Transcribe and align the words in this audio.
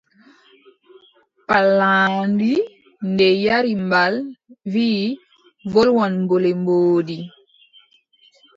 Pallaandi 1.47 2.51
nde 3.11 3.27
yari 3.45 3.73
mbal, 3.85 4.13
wiʼi 4.73 5.07
wolwan 5.73 6.13
bolle 6.27 6.51
mboodi. 6.59 7.17